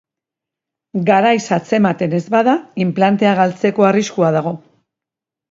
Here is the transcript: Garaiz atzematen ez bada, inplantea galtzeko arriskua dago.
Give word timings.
Garaiz 1.09 1.43
atzematen 1.57 2.15
ez 2.21 2.23
bada, 2.37 2.57
inplantea 2.87 3.35
galtzeko 3.43 3.87
arriskua 3.91 4.35
dago. 4.39 4.57